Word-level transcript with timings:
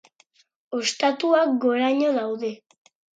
Ostatuak 0.77 1.53
goraino 1.65 2.09
daude. 2.17 2.51